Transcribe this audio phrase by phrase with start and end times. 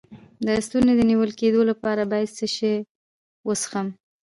[0.45, 2.75] د ستوني د نیول کیدو لپاره باید څه شی
[3.47, 3.87] وڅښم؟